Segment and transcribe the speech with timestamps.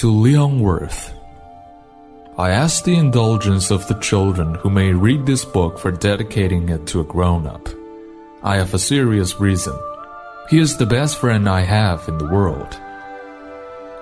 [0.00, 1.12] To Leon Werth.
[2.38, 6.86] I ask the indulgence of the children who may read this book for dedicating it
[6.86, 7.68] to a grown up.
[8.42, 9.78] I have a serious reason.
[10.48, 12.80] He is the best friend I have in the world.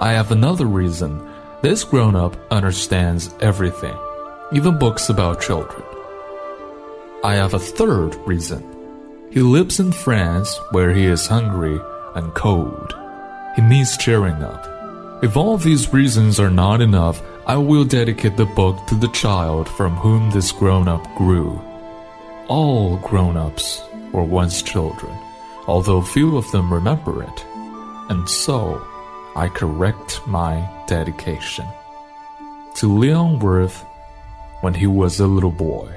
[0.00, 1.20] I have another reason.
[1.62, 3.98] This grown up understands everything,
[4.52, 5.82] even books about children.
[7.24, 8.62] I have a third reason.
[9.32, 11.80] He lives in France where he is hungry
[12.14, 12.94] and cold.
[13.56, 14.77] He needs cheering up.
[15.20, 19.68] If all these reasons are not enough, I will dedicate the book to the child
[19.68, 21.60] from whom this grown up grew.
[22.46, 25.12] All grown ups were once children,
[25.66, 27.44] although few of them remember it.
[28.08, 28.80] And so,
[29.34, 31.66] I correct my dedication.
[32.76, 33.84] To Leon Werth
[34.60, 35.88] when he was a little boy.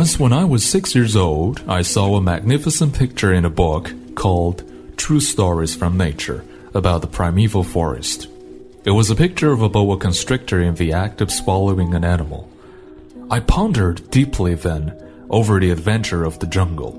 [0.00, 3.92] Once, when I was six years old, I saw a magnificent picture in a book
[4.14, 4.64] called
[4.96, 6.42] True Stories from Nature
[6.72, 8.26] about the primeval forest.
[8.86, 12.48] It was a picture of a boa constrictor in the act of swallowing an animal.
[13.30, 14.96] I pondered deeply then
[15.28, 16.94] over the adventure of the jungle.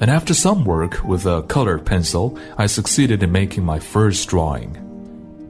[0.00, 4.78] And after some work with a colored pencil, I succeeded in making my first drawing.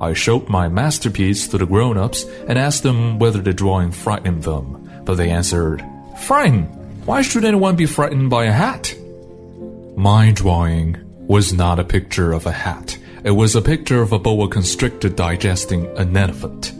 [0.01, 4.43] I showed my masterpiece to the grown ups and asked them whether the drawing frightened
[4.43, 5.85] them, but they answered,
[6.23, 6.69] Frightened?
[7.07, 8.95] Why should anyone be frightened by a hat?
[9.97, 12.99] My drawing was not a picture of a hat.
[13.25, 16.73] It was a picture of a boa constrictor digesting an elephant.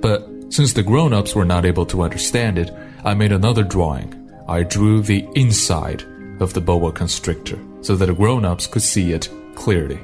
[0.00, 2.70] But since the grown ups were not able to understand it,
[3.04, 4.30] I made another drawing.
[4.48, 6.04] I drew the inside
[6.40, 10.00] of the boa constrictor so that the grown ups could see it clearly.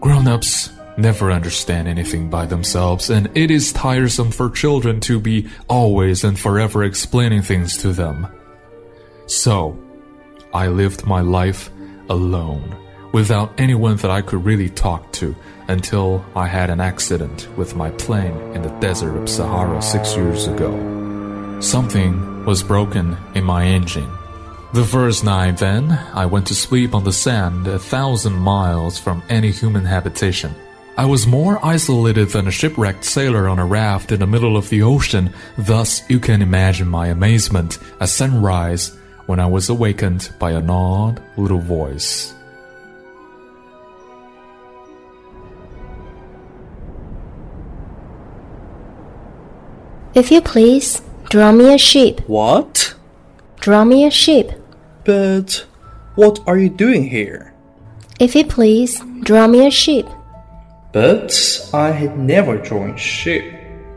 [0.00, 5.48] Grown ups never understand anything by themselves, and it is tiresome for children to be
[5.68, 8.26] always and forever explaining things to them.
[9.26, 9.78] So,
[10.54, 11.70] I lived my life
[12.08, 12.76] alone,
[13.12, 15.34] without anyone that I could really talk to,
[15.68, 20.46] until I had an accident with my plane in the desert of Sahara six years
[20.46, 20.70] ago.
[21.60, 24.08] Something was broken in my engine.
[24.72, 29.22] The first night, then, I went to sleep on the sand a thousand miles from
[29.28, 30.54] any human habitation.
[30.98, 34.70] I was more isolated than a shipwrecked sailor on a raft in the middle of
[34.70, 38.96] the ocean, thus, you can imagine my amazement at sunrise
[39.26, 42.32] when I was awakened by an odd little voice.
[50.14, 52.20] If you please, draw me a sheep.
[52.26, 52.94] What?
[53.60, 54.50] Draw me a sheep.
[55.04, 55.66] But
[56.14, 57.52] what are you doing here?
[58.18, 60.06] If you please, draw me a sheep.
[60.96, 63.52] But I had never drawn sheep,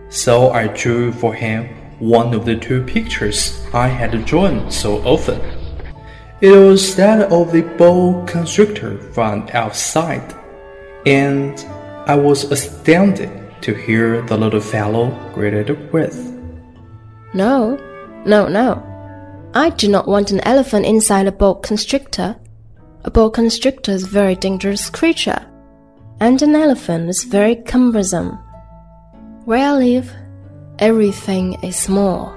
[0.09, 5.39] so I drew for him one of the two pictures I had drawn so often.
[6.41, 10.35] It was that of the boa constrictor from outside,
[11.05, 11.57] and
[12.05, 16.17] I was astounded to hear the little fellow greeted with.
[17.33, 17.79] No,
[18.25, 18.83] no, no.
[19.53, 22.35] I do not want an elephant inside a boa constrictor.
[23.05, 25.48] A boa constrictor is a very dangerous creature,
[26.19, 28.37] and an elephant is very cumbersome.
[29.45, 30.11] Where I live,
[30.79, 32.29] everything is small.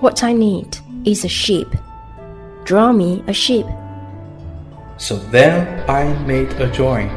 [0.00, 1.68] What I need is a sheep.
[2.64, 3.66] Draw me a sheep.
[4.96, 7.10] So then I made a drawing.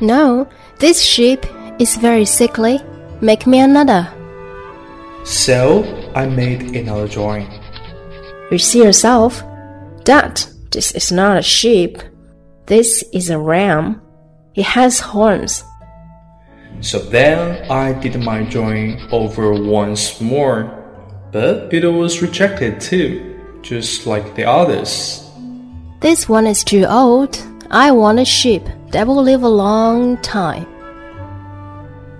[0.00, 1.46] No, this sheep
[1.78, 2.80] is very sickly.
[3.20, 4.08] Make me another.
[5.24, 5.84] So
[6.14, 7.48] I made another drawing.
[8.50, 9.42] You see yourself?
[10.04, 11.98] That this is not a sheep.
[12.66, 13.99] This is a ram.
[14.54, 15.64] It has horns.
[16.80, 20.64] So then I did my drawing over once more,
[21.30, 25.24] but it was rejected too, just like the others.
[26.00, 27.38] This one is too old.
[27.70, 30.66] I want a sheep that will live a long time.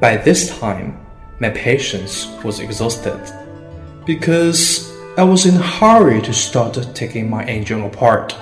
[0.00, 1.04] By this time,
[1.40, 3.20] my patience was exhausted
[4.06, 4.88] because
[5.18, 8.36] I was in a hurry to start taking my engine apart.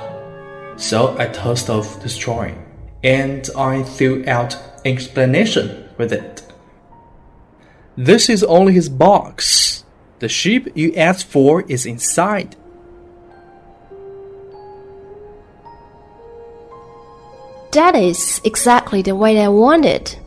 [0.76, 2.67] So I tossed off this drawing
[3.02, 6.42] and I threw out explanation with it.
[7.96, 9.84] This is only his box.
[10.20, 12.56] The sheep you asked for is inside.
[17.72, 20.18] That is exactly the way I want it.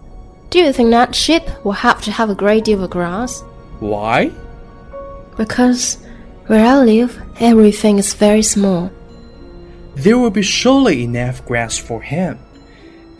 [0.49, 3.41] Do you think that sheep will have to have a great deal of grass?
[3.79, 4.31] Why?
[5.37, 5.97] Because
[6.47, 8.91] where I live, everything is very small.
[9.95, 12.37] There will be surely enough grass for him.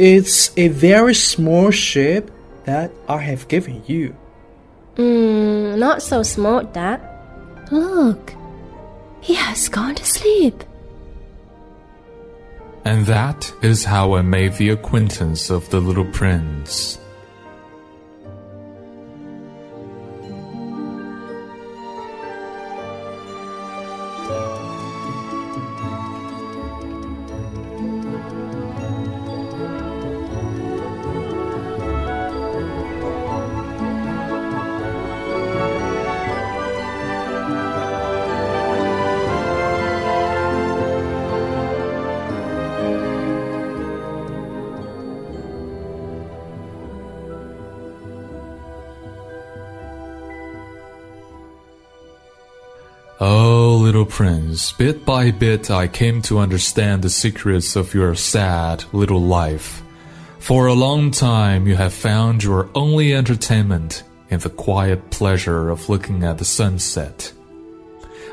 [0.01, 2.31] It's a very small ship
[2.65, 4.15] that I have given you.
[4.95, 6.99] Hmm, not so small, Dad.
[7.69, 8.33] Look,
[9.21, 10.63] he has gone to sleep.
[12.83, 16.97] And that is how I made the acquaintance of the little prince.
[54.21, 59.81] Prince, bit by bit I came to understand the secrets of your sad little life.
[60.37, 65.89] For a long time you have found your only entertainment in the quiet pleasure of
[65.89, 67.33] looking at the sunset.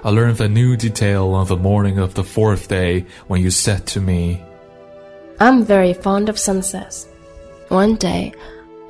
[0.05, 3.87] I learned a new detail on the morning of the fourth day when you said
[3.87, 4.45] to me,
[5.41, 7.09] I'm very fond of sunsets.
[7.69, 8.35] One day,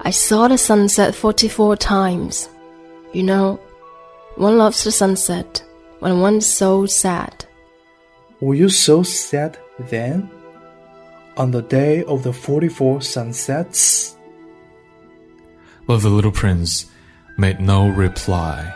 [0.00, 2.48] I saw the sunset 44 times.
[3.12, 3.60] You know,
[4.34, 5.62] one loves the sunset
[6.00, 7.44] when one's so sad.
[8.40, 10.30] Were you so sad then?
[11.36, 14.16] On the day of the 44 sunsets?
[15.86, 16.86] But the little prince
[17.36, 18.74] made no reply.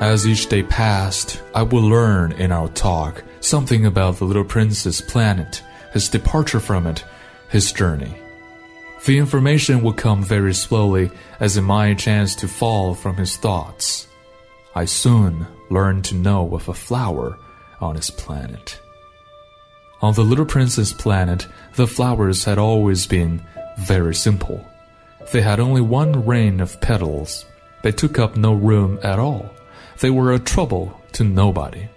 [0.00, 5.00] As each day passed, I would learn in our talk something about the little prince's
[5.00, 7.04] planet, his departure from it,
[7.48, 8.14] his journey.
[9.06, 14.08] The information would come very slowly as it might chance to fall from his thoughts.
[14.74, 17.38] I soon learned to know of a flower
[17.80, 18.80] on his planet.
[20.02, 23.46] On the little prince's planet, the flowers had always been
[23.78, 24.66] very simple.
[25.32, 27.46] They had only one rain of petals.
[27.84, 29.48] They took up no room at all.
[30.00, 31.88] They were a trouble to nobody.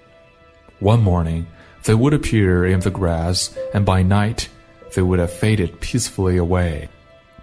[0.79, 1.47] One morning,
[1.85, 4.47] they would appear in the grass, and by night,
[4.93, 6.87] they would have faded peacefully away.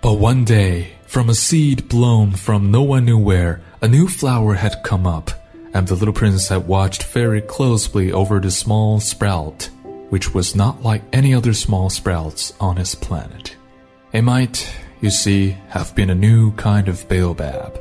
[0.06, 4.54] But one day, from a seed blown from no one knew where, a new flower
[4.54, 5.32] had come up,
[5.74, 9.68] and the little prince had watched very closely over the small sprout,
[10.10, 13.56] which was not like any other small sprouts on his planet.
[14.12, 17.76] It might, you see, have been a new kind of baobab.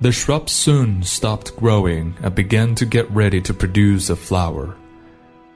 [0.00, 4.74] The shrub soon stopped growing and began to get ready to produce a flower.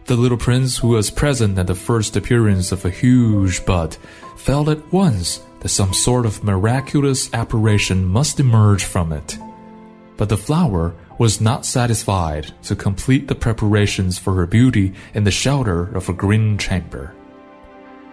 [0.05, 3.97] The little prince, who was present at the first appearance of a huge bud,
[4.37, 9.39] felt at once that some sort of miraculous apparition must emerge from it.
[10.17, 15.31] But the flower was not satisfied to complete the preparations for her beauty in the
[15.31, 17.15] shelter of a green chamber.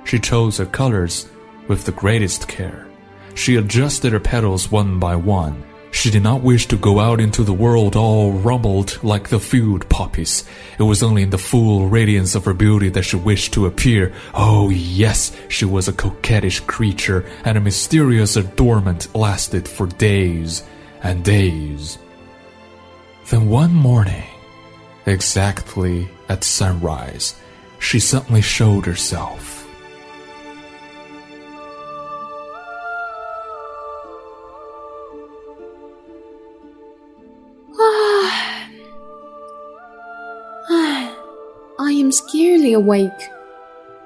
[0.05, 1.27] She chose her colors
[1.67, 2.87] with the greatest care.
[3.33, 5.63] She adjusted her petals one by one
[5.95, 9.87] she did not wish to go out into the world all rumbled like the field
[9.87, 10.43] poppies.
[10.77, 14.13] It was only in the full radiance of her beauty that she wished to appear.
[14.33, 20.63] Oh, yes, she was a coquettish creature, and a mysterious adornment lasted for days
[21.01, 21.97] and days.
[23.29, 24.25] Then one morning,
[25.05, 27.39] exactly at sunrise,
[27.79, 29.54] she suddenly showed herself.
[42.73, 43.29] Awake.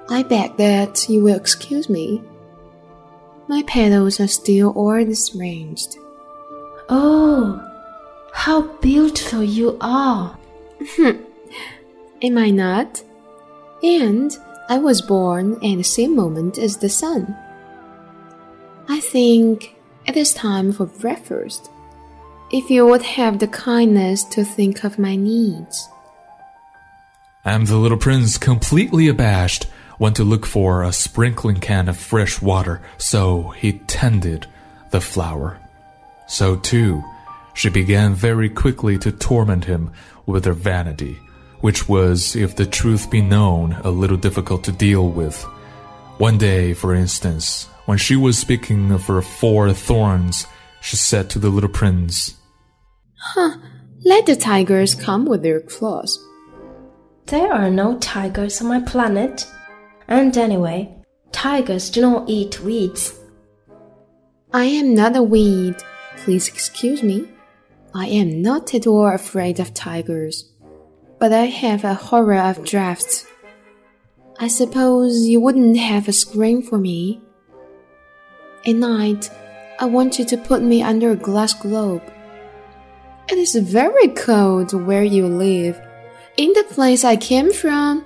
[0.08, 2.22] I beg that you will excuse me.
[3.48, 5.98] My petals are still all disarranged.
[6.88, 7.60] Oh,
[8.32, 10.38] how beautiful you are!
[10.96, 11.22] Hmm.
[12.22, 13.02] Am I not?
[13.82, 14.36] And
[14.68, 17.36] I was born at the same moment as the sun.
[18.88, 19.74] I think
[20.06, 21.70] it is time for breakfast.
[22.52, 25.88] If you would have the kindness to think of my needs.
[27.44, 29.66] And the little prince, completely abashed,
[29.98, 34.46] went to look for a sprinkling can of fresh water, so he tended
[34.90, 35.58] the flower.
[36.26, 37.02] So too,
[37.54, 39.92] she began very quickly to torment him
[40.26, 41.18] with her vanity,
[41.60, 45.42] which was, if the truth be known, a little difficult to deal with.
[46.18, 50.46] One day, for instance, when she was speaking of her four thorns,
[50.80, 52.34] she said to the little prince,
[53.18, 53.56] Huh,
[54.04, 56.18] let the tigers come with their claws.
[57.30, 59.46] There are no tigers on my planet.
[60.08, 60.92] And anyway,
[61.30, 63.16] tigers do not eat weeds.
[64.52, 65.76] I am not a weed.
[66.16, 67.28] Please excuse me.
[67.94, 70.50] I am not at all afraid of tigers.
[71.20, 73.26] but I have a horror of drafts.
[74.38, 77.20] I suppose you wouldn't have a screen for me.
[78.66, 79.30] At night,
[79.78, 82.02] I want you to put me under a glass globe.
[83.28, 85.78] It is very cold where you live,
[86.36, 88.04] in the place I came from.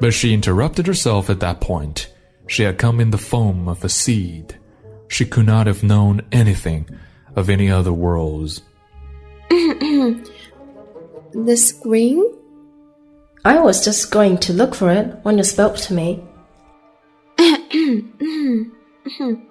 [0.00, 2.12] But she interrupted herself at that point.
[2.46, 4.58] She had come in the foam of a seed.
[5.08, 6.88] She could not have known anything
[7.36, 8.62] of any other worlds.
[11.32, 12.24] The screen?
[13.44, 16.24] I was just going to look for it when you spoke to me.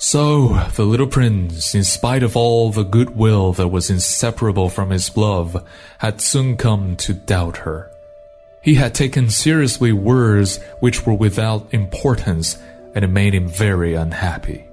[0.00, 5.16] So, the little prince, in spite of all the goodwill that was inseparable from his
[5.16, 5.66] love,
[5.98, 7.90] had soon come to doubt her.
[8.62, 12.58] He had taken seriously words which were without importance,
[12.94, 14.68] and it made him very unhappy.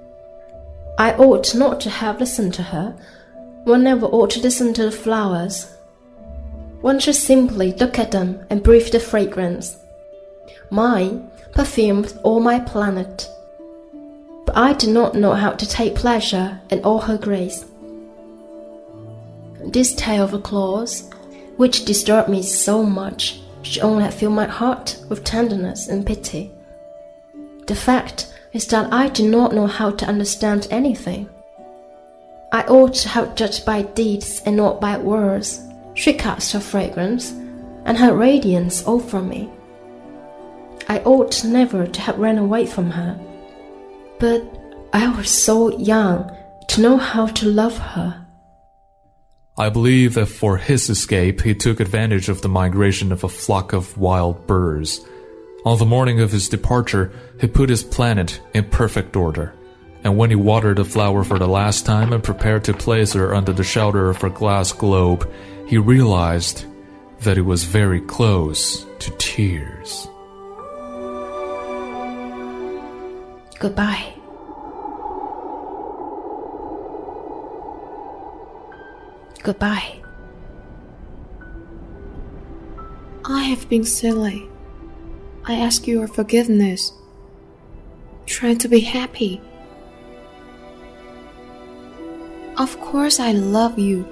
[0.99, 2.95] I ought not to have listened to her.
[3.63, 5.65] One never ought to listen to the flowers.
[6.81, 9.75] One should simply look at them and breathe the fragrance.
[10.69, 13.27] Mine perfumed all my planet.
[14.45, 17.65] But I did not know how to take pleasure in all her grace.
[19.65, 21.09] This tale of a claws,
[21.57, 26.51] which disturbed me so much, should only have filled my heart with tenderness and pity.
[27.65, 31.29] The fact is that I do not know how to understand anything.
[32.51, 35.61] I ought to have judged by deeds and not by words.
[35.95, 37.31] She cast her fragrance
[37.85, 39.49] and her radiance over me.
[40.87, 43.19] I ought never to have run away from her.
[44.19, 44.43] But
[44.93, 46.31] I was so young
[46.69, 48.25] to know how to love her.
[49.57, 53.71] I believe that for his escape, he took advantage of the migration of a flock
[53.71, 54.99] of wild birds.
[55.65, 59.53] On the morning of his departure, he put his planet in perfect order.
[60.03, 63.33] And when he watered the flower for the last time and prepared to place her
[63.33, 65.31] under the shelter of her glass globe,
[65.67, 66.65] he realized
[67.21, 70.07] that it was very close to tears.
[73.65, 74.13] Goodbye.
[79.41, 79.95] Goodbye.
[83.25, 84.47] I have been silly.
[85.45, 86.93] I ask your forgiveness.
[88.27, 89.41] Try to be happy.
[92.59, 94.05] Of course, I love you.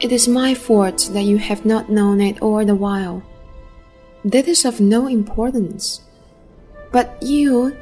[0.00, 3.22] It is my fault that you have not known it all the while.
[4.24, 6.00] That is of no importance.
[6.90, 7.76] But you,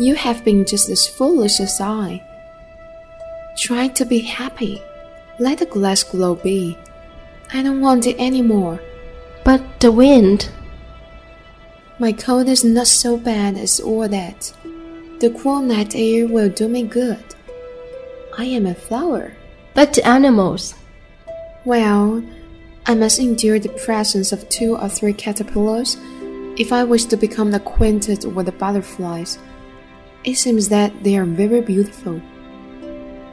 [0.00, 2.22] you have been just as foolish as I.
[3.58, 4.82] Try to be happy.
[5.38, 6.78] Let the glass globe be.
[7.52, 8.80] I don't want it anymore.
[9.44, 10.50] But the wind.
[11.98, 14.54] My cold is not so bad as all that.
[15.18, 17.22] The cool night air will do me good.
[18.38, 19.34] I am a flower.
[19.74, 20.74] But the animals.
[21.66, 22.24] Well,
[22.86, 25.98] I must endure the presence of two or three caterpillars
[26.56, 29.38] if I wish to become acquainted with the butterflies.
[30.22, 32.20] It seems that they are very beautiful.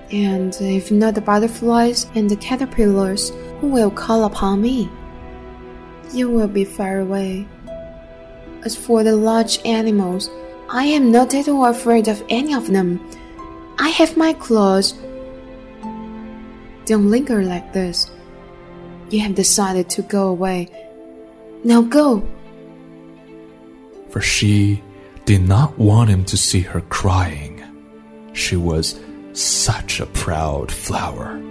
[0.10, 4.90] And if not the butterflies and the caterpillars, who will call upon me?
[6.14, 7.46] You will be far away.
[8.64, 10.30] As for the large animals,
[10.70, 13.00] I am not at all afraid of any of them.
[13.80, 14.94] I have my claws.
[16.86, 18.10] Don't linger like this.
[19.10, 20.70] You have decided to go away.
[21.66, 22.26] Now go.
[24.10, 24.82] For she
[25.28, 27.62] did not want him to see her crying.
[28.32, 28.98] She was
[29.34, 31.44] such a proud flower.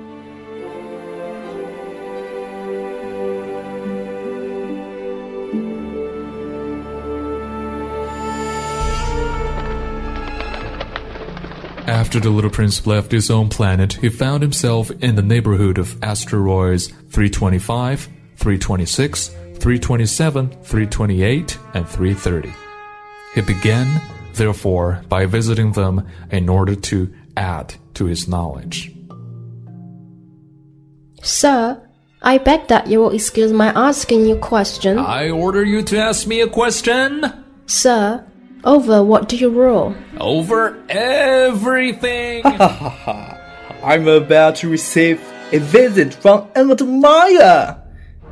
[11.86, 16.02] After the little prince left his own planet, he found himself in the neighborhood of
[16.02, 22.65] asteroids 325, 326, 327, 328, and 330.
[23.36, 24.00] He began,
[24.32, 28.90] therefore, by visiting them in order to add to his knowledge.
[31.22, 31.78] Sir,
[32.22, 34.98] I beg that you will excuse my asking you a question.
[34.98, 37.30] I order you to ask me a question
[37.66, 38.24] Sir,
[38.64, 39.94] over what do you rule?
[40.18, 42.40] over everything.
[43.84, 45.20] I'm about to receive
[45.52, 47.82] a visit from an admirer.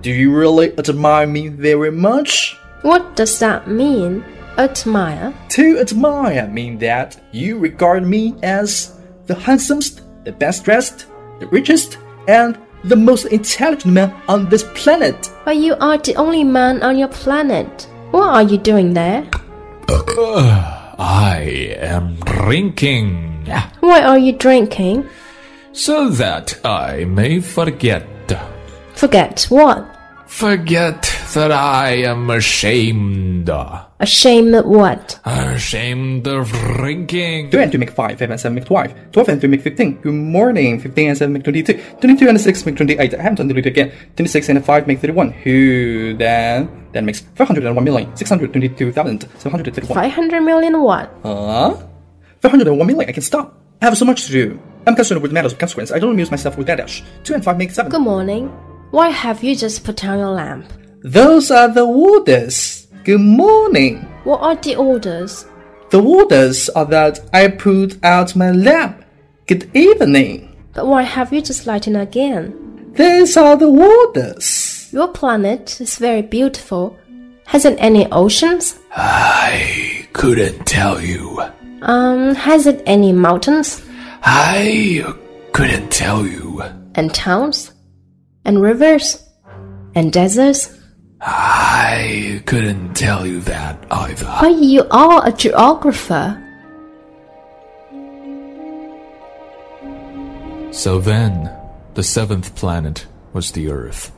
[0.00, 2.56] Do you really admire me very much?
[2.80, 4.24] What does that mean?
[4.58, 5.34] Admire?
[5.50, 11.06] To admire means that you regard me as the handsomest, the best dressed,
[11.40, 15.30] the richest, and the most intelligent man on this planet.
[15.44, 17.88] But you are the only man on your planet.
[18.10, 19.26] What are you doing there?
[19.88, 23.46] Uh, I am drinking
[23.80, 25.08] Why are you drinking?
[25.72, 28.06] so that I may forget.
[28.94, 29.84] Forget what?
[30.26, 33.50] Forget that I am ashamed.
[34.00, 35.20] Ashamed of what?
[35.24, 37.50] Ashamed of drinking.
[37.50, 40.00] 2 and 2 make 5, 5 and 7 make 12, 12 and 3 make 15.
[40.00, 43.14] Good morning, 15 and 7 make 22, 22 and 6 make 28.
[43.14, 43.92] I haven't done it again.
[44.16, 45.32] 26 and 5 make 31.
[45.32, 46.68] Who then?
[46.92, 49.94] Then makes 501,622,731.
[49.94, 51.12] 500 million what?
[51.22, 51.76] Huh?
[52.40, 53.60] 501 million, I can stop.
[53.82, 54.60] I have so much to do.
[54.86, 55.90] I'm concerned with matters of consequence.
[55.90, 57.02] I don't amuse myself with that dash.
[57.24, 57.90] 2 and 5 make 7.
[57.90, 58.48] Good morning.
[58.90, 60.66] Why have you just put down your lamp?
[61.04, 62.86] Those are the orders.
[63.04, 63.98] Good morning.
[64.24, 65.44] What are the orders?
[65.90, 69.04] The orders are that I put out my lamp.
[69.46, 70.56] Good evening.
[70.72, 72.92] But why have you just lighted again?
[72.94, 74.88] These are the orders.
[74.92, 76.96] Your planet is very beautiful.
[77.48, 78.78] Has it any oceans?
[78.96, 81.42] I couldn't tell you.
[81.82, 83.84] Um, has it any mountains
[84.22, 85.04] I
[85.52, 86.62] couldn't tell you.
[86.94, 87.72] and towns
[88.46, 89.22] and rivers
[89.94, 90.80] and deserts?
[91.26, 94.26] I couldn't tell you that either.
[94.26, 96.40] Why you are a geographer?
[100.70, 101.50] So then,
[101.94, 104.12] the seventh planet was the Earth.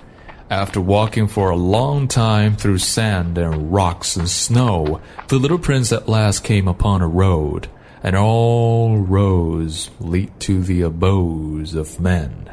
[0.51, 5.93] After walking for a long time through sand and rocks and snow, the little prince
[5.93, 7.69] at last came upon a road,
[8.03, 12.53] and all roads lead to the abodes of men.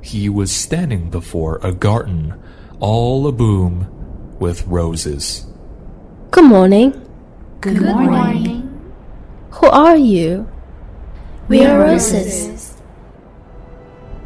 [0.00, 2.34] He was standing before a garden,
[2.80, 3.88] all aboom
[4.38, 5.46] with roses.
[6.30, 7.00] Good morning.
[7.60, 8.92] Good morning.
[9.50, 10.48] Who are you?
[11.48, 12.76] We are roses.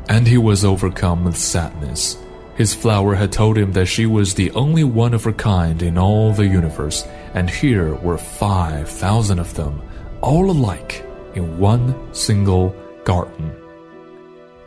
[0.09, 2.17] And he was overcome with sadness.
[2.57, 5.99] His flower had told him that she was the only one of her kind in
[5.99, 9.81] all the universe, and here were 5,000 of them,
[10.23, 13.53] all alike, in one single garden.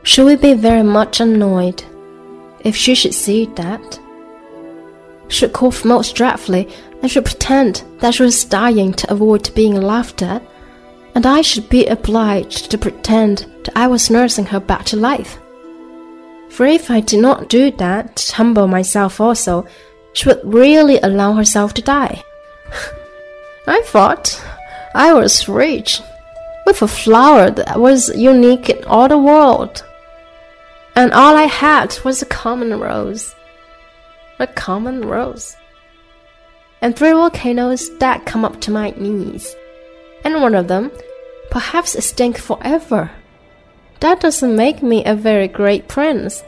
[0.04, 1.84] Should we be very much annoyed
[2.64, 4.00] if she should see that?
[5.28, 6.68] Should cough most dreadfully
[7.02, 10.44] and should pretend that she was dying to avoid being laughed at,
[11.16, 15.40] and I should be obliged to pretend that I was nursing her back to life.
[16.50, 19.66] For if I did not do that, to humble myself also,
[20.14, 22.24] she would really allow herself to die.
[23.68, 24.44] I thought
[24.94, 26.02] I was rich,
[26.66, 29.86] with a flower that was unique in all the world.
[30.96, 33.34] And all I had was a common rose.
[34.40, 35.56] A common rose.
[36.82, 39.56] And three volcanoes that come up to my knees.
[40.26, 40.92] And one of them,
[41.50, 43.12] perhaps stink forever.
[44.02, 46.44] That doesn't make me a very great prince.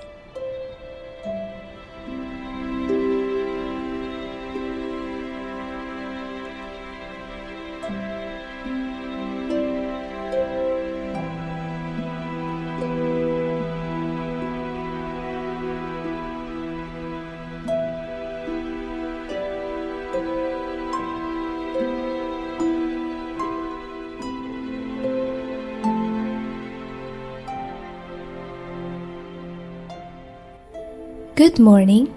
[31.35, 32.13] Good morning.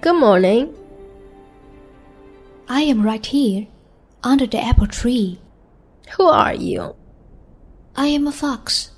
[0.00, 0.72] Good morning.
[2.68, 3.66] I am right here,
[4.22, 5.40] under the apple tree.
[6.16, 6.94] Who are you?
[7.96, 8.92] I am a fox.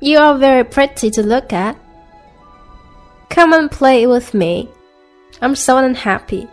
[0.00, 1.78] You are very pretty to look at.
[3.30, 4.68] Come and play with me.
[5.40, 6.48] I'm so unhappy.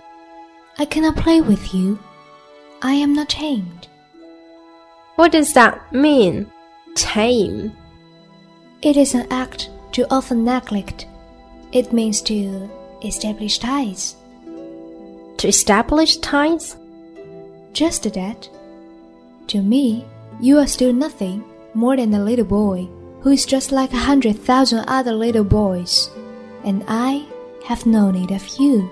[0.77, 1.97] I cannot play with you.
[2.83, 3.87] I am not tamed.
[5.15, 6.51] What does that mean?
[6.93, 7.75] Tame.
[8.83, 11.07] It is an act to often neglect.
[11.71, 12.69] It means to
[13.03, 14.15] establish ties.
[15.37, 16.75] To establish ties?
[17.73, 18.49] Just that.
[19.47, 20.05] To me,
[20.39, 22.87] you are still nothing more than a little boy
[23.21, 26.09] who is just like a hundred thousand other little boys,
[26.63, 27.25] and I
[27.65, 28.89] have no need of you.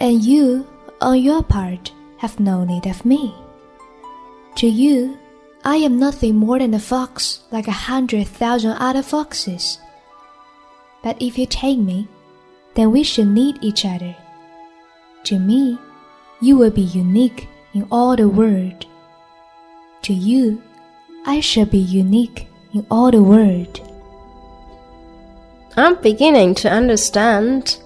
[0.00, 0.66] And you,
[1.00, 3.34] on your part, have no need of me.
[4.56, 5.18] To you,
[5.64, 9.78] I am nothing more than a fox like a hundred thousand other foxes.
[11.02, 12.08] But if you take me,
[12.74, 14.14] then we shall need each other.
[15.24, 15.78] To me,
[16.40, 18.86] you will be unique in all the world.
[20.02, 20.62] To you,
[21.26, 23.80] I shall be unique in all the world.
[25.76, 27.78] I'm beginning to understand.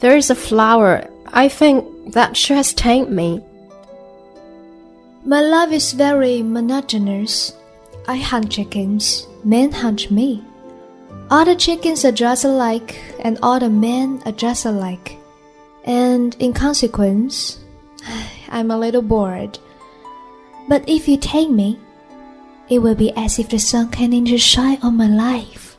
[0.00, 1.08] There is a flower.
[1.26, 3.40] I think that she has tamed me.
[5.24, 7.54] My love is very monotonous.
[8.08, 10.44] I hunt chickens, men hunt me.
[11.30, 15.18] All the chickens are dressed alike, and all the men are dressed alike.
[15.84, 17.58] And in consequence,
[18.48, 19.58] I'm a little bored.
[20.68, 21.78] But if you take me,
[22.68, 25.76] it will be as if the sun came in to shine on my life.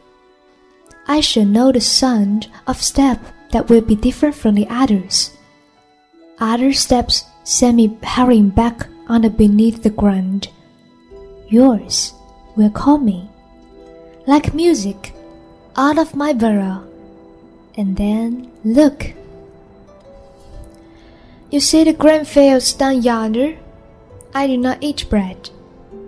[1.08, 3.20] I shall know the sound of step
[3.52, 5.36] that will be different from the others.
[6.40, 10.50] Other steps send me hurrying back under beneath the ground.
[11.50, 12.14] Yours
[12.56, 13.30] will call me,
[14.26, 15.14] like music,
[15.76, 16.84] out of my burrow.
[17.76, 19.14] And then look.
[21.50, 23.58] You see the grain fields down yonder?
[24.34, 25.50] I do not eat bread.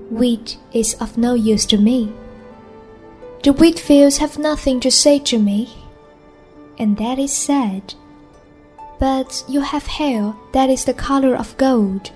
[0.09, 2.11] Wheat is of no use to me.
[3.43, 5.69] The wheat fields have nothing to say to me,
[6.79, 7.93] and that is sad.
[8.99, 12.11] But you have hair that is the color of gold.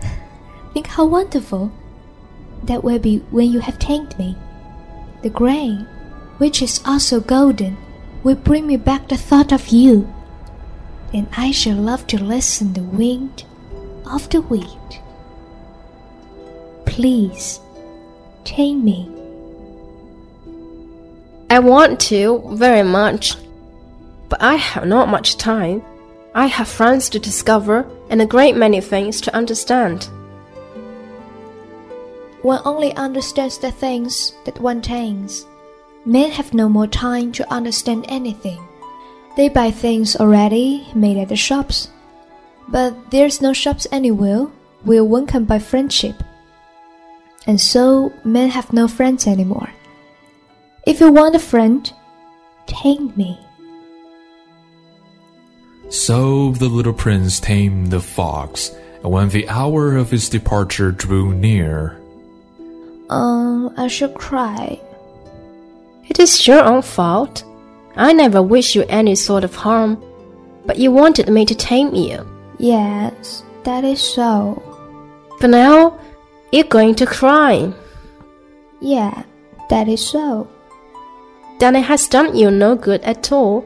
[0.72, 1.70] Think how wonderful
[2.62, 4.36] that will be when you have tamed me.
[5.22, 5.86] The grain,
[6.38, 7.76] which is also golden,
[8.22, 10.12] will bring me back the thought of you,
[11.12, 13.44] and I shall love to listen the wind
[14.06, 15.00] of the wheat.
[16.86, 17.60] Please,
[18.44, 19.10] tame me.
[21.50, 23.36] I want to very much,
[24.28, 25.82] but I have not much time.
[26.34, 30.08] I have friends to discover and a great many things to understand.
[32.42, 35.46] One only understands the things that one tames.
[36.04, 38.62] Men have no more time to understand anything.
[39.36, 41.90] They buy things already made at the shops.
[42.68, 44.46] But there's no shops anywhere
[44.84, 46.22] where one can buy friendship.
[47.46, 49.70] And so men have no friends anymore.
[50.86, 51.90] If you want a friend,
[52.66, 53.38] tame me.
[55.88, 58.70] So the little prince tamed the fox,
[59.02, 62.00] and when the hour of his departure drew near,
[63.08, 64.78] Um, I shall cry.
[66.08, 67.44] It is your own fault.
[67.96, 70.02] I never wish you any sort of harm,
[70.66, 72.26] but you wanted me to tame you.
[72.58, 74.62] Yes, that is so.
[75.40, 76.00] But now
[76.50, 77.72] you're going to cry.
[78.80, 79.22] Yeah,
[79.68, 80.48] that is so.
[81.58, 83.64] Then it has done you no good at all.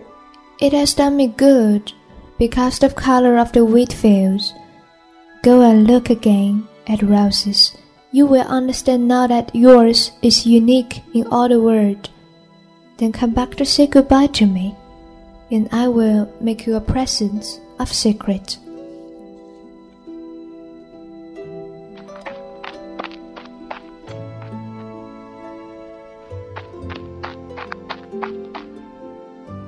[0.61, 1.93] It has done me good
[2.39, 4.55] because the color of the wheat fields.
[5.43, 7.77] Go and look again at roses.
[8.11, 12.11] You will understand now that yours is unique in all the world.
[13.03, 14.77] Then come back to say goodbye to me,
[15.51, 18.59] and I will make you a present of secret.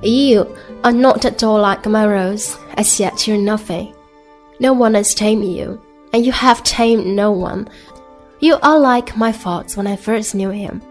[0.01, 2.57] You are not at all like my rose.
[2.77, 3.93] As yet you're nothing.
[4.61, 5.81] No one has tamed you,
[6.13, 7.67] and you have tamed no one.
[8.39, 10.81] You are like my thoughts when I first knew him.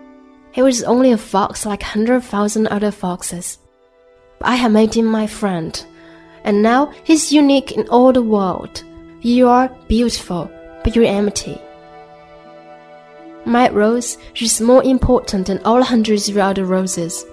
[0.54, 3.58] He was only a fox like hundred thousand other foxes.
[4.38, 5.84] But I have made him my friend,
[6.44, 8.84] and now he's unique in all the world.
[9.20, 10.48] You are beautiful,
[10.84, 11.58] but you're empty.
[13.44, 17.26] My rose is more important than all hundreds of other roses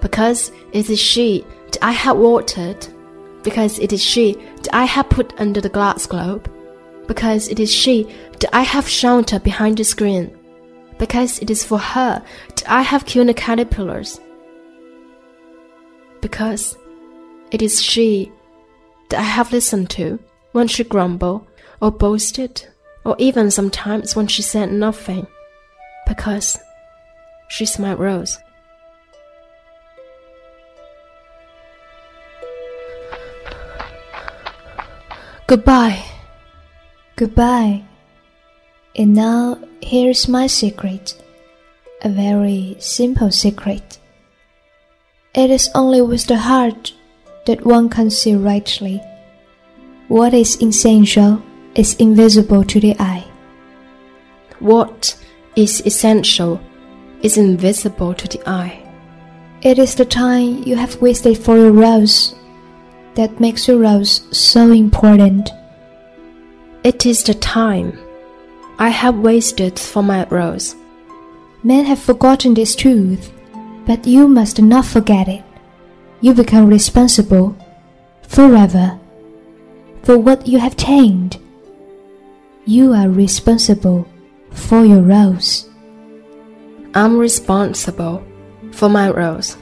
[0.00, 2.86] because it is she that I have watered,
[3.42, 6.50] because it is she that I have put under the glass globe,
[7.06, 8.04] because it is she
[8.40, 10.35] that I have sheltered behind the screen,
[10.98, 14.20] because it is for her that I have killed the caterpillars,
[16.20, 16.76] because
[17.50, 18.32] it is she
[19.10, 20.18] that I have listened to
[20.52, 21.46] when she grumbled
[21.80, 22.66] or boasted,
[23.04, 25.26] or even sometimes when she said nothing,
[26.06, 26.58] because
[27.48, 28.38] she's my rose.
[35.46, 36.04] Goodbye.
[37.14, 37.84] Goodbye.
[38.98, 41.22] And now here's my secret.
[42.00, 43.98] A very simple secret.
[45.34, 46.94] It is only with the heart
[47.44, 49.02] that one can see rightly.
[50.08, 51.42] What is essential
[51.74, 53.24] is invisible to the eye.
[54.60, 55.14] What
[55.56, 56.58] is essential
[57.20, 58.82] is invisible to the eye.
[59.60, 62.34] It is the time you have wasted for your rose
[63.14, 65.50] that makes your rose so important.
[66.82, 67.98] It is the time
[68.78, 70.76] I have wasted for my rose.
[71.62, 73.32] Men have forgotten this truth,
[73.86, 75.42] but you must not forget it.
[76.20, 77.56] You become responsible
[78.22, 78.98] forever
[80.02, 81.38] for what you have tamed.
[82.66, 84.06] You are responsible
[84.50, 85.68] for your rose.
[86.94, 88.24] I'm responsible
[88.72, 89.56] for my rose.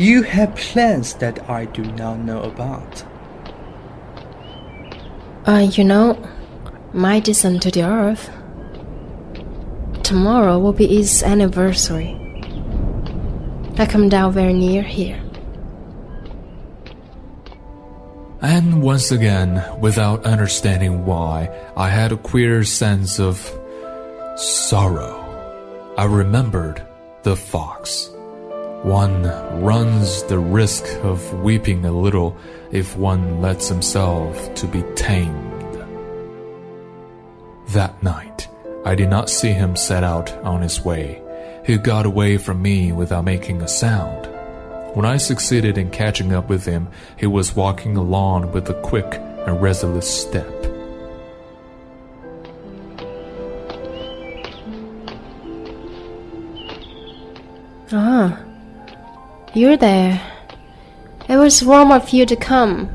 [0.00, 3.04] You have plans that I do not know about.
[5.46, 6.16] Uh, you know,
[6.94, 8.30] my descent to the earth.
[10.02, 12.16] Tomorrow will be its anniversary.
[13.76, 15.22] I come down very near here.
[18.40, 23.36] And once again, without understanding why, I had a queer sense of
[24.36, 25.20] sorrow.
[25.98, 26.82] I remembered
[27.22, 28.09] the fox.
[28.82, 29.24] One
[29.62, 32.34] runs the risk of weeping a little
[32.72, 35.76] if one lets himself to be tamed.
[37.68, 38.48] That night,
[38.86, 41.22] I did not see him set out on his way.
[41.66, 44.26] He got away from me without making a sound.
[44.96, 46.88] When I succeeded in catching up with him,
[47.18, 50.48] he was walking along with a quick and resolute step.
[57.92, 58.42] Ah,
[59.54, 60.20] you're there.
[61.28, 62.88] It was wrong of you to come.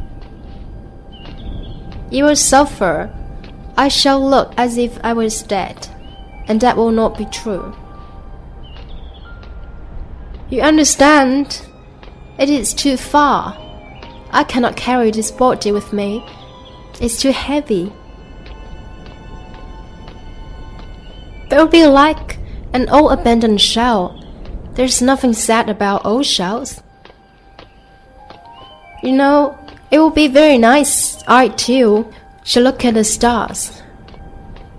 [2.10, 3.14] You will suffer.
[3.78, 5.88] I shall look as if I was dead,
[6.48, 7.76] and that will not be true.
[10.50, 11.66] You understand?
[12.38, 13.58] It is too far.
[14.32, 16.26] I cannot carry this body with me.
[17.02, 17.92] It's too heavy.
[21.50, 22.38] It will be like
[22.74, 24.25] an old abandoned shell.
[24.76, 26.84] There's nothing sad about old shells.
[29.02, 29.58] You know,
[29.90, 32.12] it will be very nice, I too,
[32.46, 33.82] to look at the stars.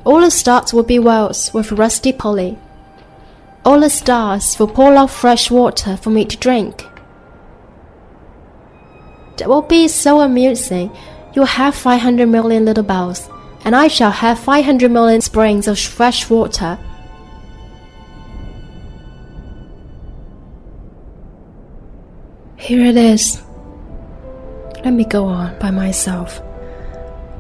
[0.05, 2.59] All the stars will be wells with rusty pulley.
[3.65, 6.85] All the stars will pour out fresh water for me to drink.
[9.39, 10.91] That will be so amusing.
[11.35, 13.29] You'll have 500 million little bells,
[13.65, 16.79] and I shall have 500 million springs of fresh water.
[22.57, 23.43] Here it is.
[24.85, 26.41] Let me go on by myself.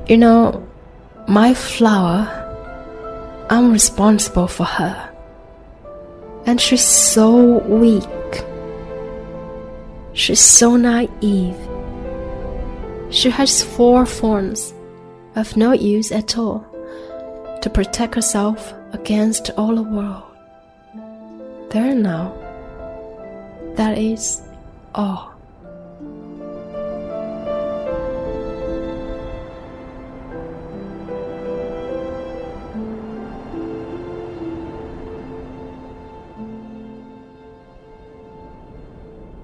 [0.06, 0.66] You know,
[1.26, 2.28] my flower,
[3.50, 5.10] I'm responsible for her.
[6.44, 8.04] And she's so weak.
[10.12, 11.56] She's so naive.
[13.10, 14.74] She has four thorns
[15.34, 16.64] of no use at all
[17.62, 20.24] to protect herself against all the world.
[21.70, 22.34] There now.
[23.74, 24.45] That is
[24.96, 25.36] all.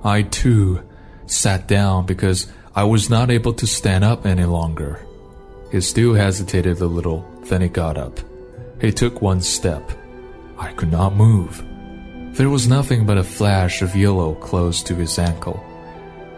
[0.05, 0.83] I too
[1.27, 5.07] sat down because I was not able to stand up any longer.
[5.71, 8.19] He still hesitated a little, then he got up.
[8.81, 9.91] He took one step.
[10.59, 11.65] I could not move.
[12.33, 15.63] There was nothing but a flash of yellow close to his ankle.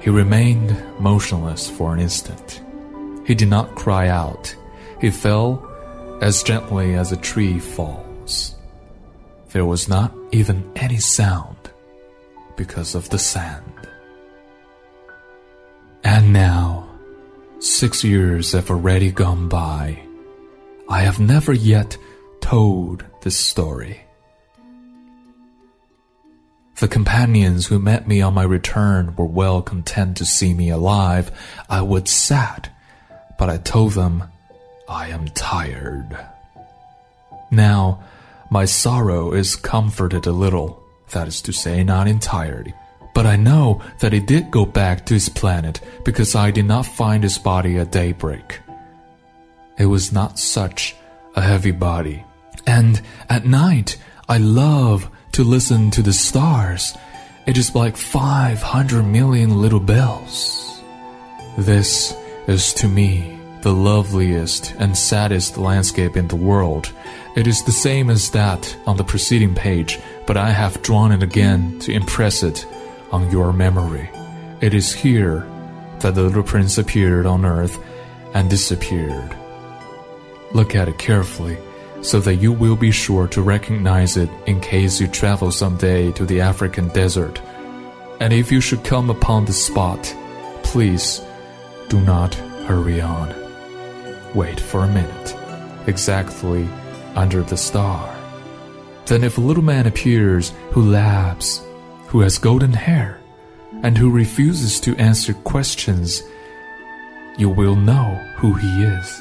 [0.01, 2.61] He remained motionless for an instant.
[3.25, 4.55] He did not cry out.
[5.01, 5.65] He fell
[6.21, 8.57] as gently as a tree falls.
[9.51, 11.71] There was not even any sound
[12.57, 13.89] because of the sand.
[16.03, 16.89] And now,
[17.61, 20.03] six years have already gone by.
[20.89, 21.97] I have never yet
[22.41, 24.04] told this story.
[26.77, 31.31] The companions who met me on my return were well content to see me alive.
[31.69, 32.69] I was sad,
[33.39, 34.25] but I told them
[34.89, 36.19] I am tired.
[37.51, 38.03] Now,
[38.51, 40.83] my sorrow is comforted a little,
[41.13, 42.75] that is to say, not entirely.
[43.15, 46.87] But I know that he did go back to his planet because I did not
[46.87, 48.59] find his body at daybreak.
[49.79, 50.97] It was not such
[51.37, 52.25] a heavy body.
[52.67, 53.97] And at night,
[54.29, 56.97] I love to listen to the stars.
[57.45, 60.81] It is like 500 million little bells.
[61.59, 62.17] This
[62.47, 66.93] is to me the loveliest and saddest landscape in the world.
[67.35, 71.25] It is the same as that on the preceding page, but I have drawn it
[71.25, 72.65] again to impress it
[73.11, 74.09] on your memory.
[74.61, 75.45] It is here
[75.99, 77.77] that the little prince appeared on earth
[78.35, 79.37] and disappeared.
[80.53, 81.59] Look at it carefully
[82.05, 86.27] so that you will be sure to recognize it in case you travel someday to
[86.27, 87.41] the African desert.
[88.21, 90.15] And if you should come upon the spot,
[90.63, 91.23] please
[91.89, 92.35] do not
[92.67, 93.35] hurry on.
[94.35, 95.35] Wait for a minute,
[95.87, 96.69] exactly
[97.15, 98.15] under the star.
[99.07, 101.63] Then, if a little man appears who laughs,
[102.09, 103.19] who has golden hair,
[103.83, 106.23] and who refuses to answer questions,
[107.39, 109.21] you will know who he is.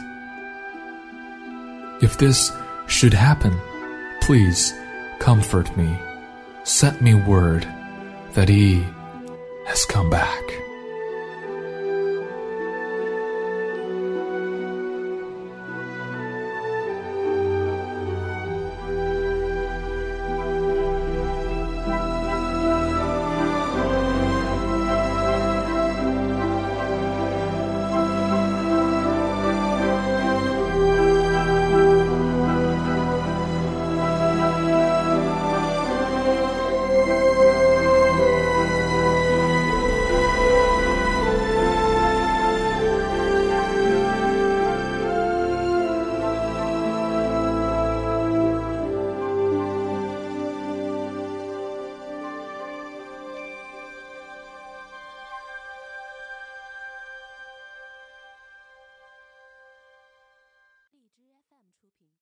[2.01, 2.51] If this
[2.87, 3.59] should happen,
[4.21, 4.73] please
[5.19, 5.97] comfort me.
[6.63, 7.67] Set me word
[8.33, 8.83] that he
[9.65, 10.62] has come back.